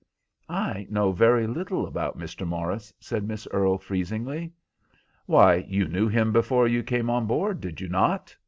[0.49, 2.43] "I know very little about Mr.
[2.43, 4.51] Morris," said Miss Earle, freezingly.
[5.27, 8.35] "Why, you knew him before you came on board, did you not?"